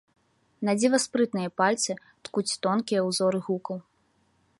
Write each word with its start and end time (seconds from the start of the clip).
Надзіва 0.69 0.99
спрытныя 1.03 1.49
пальцы 1.61 1.91
ткуць 2.29 2.57
тонкія 2.67 3.01
ўзоры 3.09 3.39
гукаў. 3.51 3.77